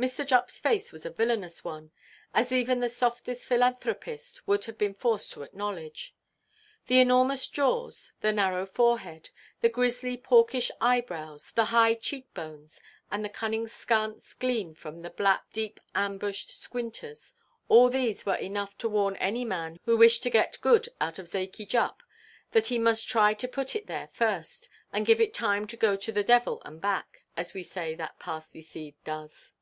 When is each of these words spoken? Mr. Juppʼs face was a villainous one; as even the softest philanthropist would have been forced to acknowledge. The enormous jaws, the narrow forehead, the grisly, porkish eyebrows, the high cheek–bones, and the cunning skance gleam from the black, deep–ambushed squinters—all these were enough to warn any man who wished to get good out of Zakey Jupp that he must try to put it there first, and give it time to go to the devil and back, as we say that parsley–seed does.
Mr. 0.00 0.26
Juppʼs 0.26 0.58
face 0.58 0.90
was 0.92 1.06
a 1.06 1.10
villainous 1.12 1.62
one; 1.62 1.92
as 2.34 2.50
even 2.50 2.80
the 2.80 2.88
softest 2.88 3.46
philanthropist 3.46 4.44
would 4.48 4.64
have 4.64 4.76
been 4.76 4.94
forced 4.94 5.30
to 5.30 5.42
acknowledge. 5.44 6.12
The 6.88 6.98
enormous 6.98 7.46
jaws, 7.46 8.12
the 8.20 8.32
narrow 8.32 8.66
forehead, 8.66 9.30
the 9.60 9.68
grisly, 9.68 10.16
porkish 10.18 10.72
eyebrows, 10.80 11.52
the 11.52 11.66
high 11.66 11.94
cheek–bones, 11.94 12.82
and 13.12 13.24
the 13.24 13.28
cunning 13.28 13.66
skance 13.66 14.36
gleam 14.36 14.74
from 14.74 15.02
the 15.02 15.10
black, 15.10 15.52
deep–ambushed 15.52 16.50
squinters—all 16.50 17.88
these 17.88 18.26
were 18.26 18.34
enough 18.34 18.76
to 18.78 18.88
warn 18.88 19.14
any 19.18 19.44
man 19.44 19.78
who 19.84 19.96
wished 19.96 20.24
to 20.24 20.30
get 20.30 20.58
good 20.60 20.88
out 21.00 21.20
of 21.20 21.28
Zakey 21.28 21.64
Jupp 21.64 22.02
that 22.50 22.66
he 22.66 22.78
must 22.80 23.08
try 23.08 23.34
to 23.34 23.46
put 23.46 23.76
it 23.76 23.86
there 23.86 24.08
first, 24.08 24.68
and 24.92 25.06
give 25.06 25.20
it 25.20 25.32
time 25.32 25.64
to 25.68 25.76
go 25.76 25.94
to 25.94 26.10
the 26.10 26.24
devil 26.24 26.60
and 26.64 26.80
back, 26.80 27.22
as 27.36 27.54
we 27.54 27.62
say 27.62 27.94
that 27.94 28.18
parsley–seed 28.18 28.96
does. 29.04 29.52